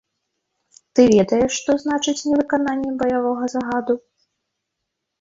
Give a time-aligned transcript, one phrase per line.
[0.97, 3.93] Ты ведаеш, што значыць невыкананне баявога загаду?